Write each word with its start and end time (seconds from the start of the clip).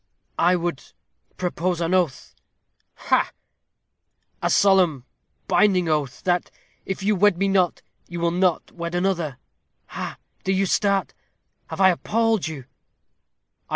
"I 0.39 0.55
would 0.55 0.81
propose 1.37 1.79
an 1.79 1.93
oath." 1.93 2.33
"Ha!" 2.95 3.29
"A 4.41 4.49
solemn, 4.49 5.05
binding 5.47 5.87
oath, 5.87 6.23
that; 6.23 6.49
if 6.87 7.03
you 7.03 7.15
wed 7.15 7.37
me 7.37 7.47
not, 7.47 7.83
you 8.07 8.19
will 8.19 8.31
not 8.31 8.71
wed 8.71 8.95
another. 8.95 9.37
Ha! 9.89 10.17
do 10.43 10.51
you 10.53 10.65
start? 10.65 11.13
Have 11.67 11.79
I 11.79 11.89
appalled 11.91 12.47
you?" 12.47 12.65